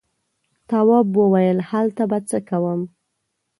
تواب 0.69 1.07
وويل: 1.21 1.57
هلته 1.69 2.03
به 2.11 2.19
څه 2.29 2.37
کوم. 2.49 2.81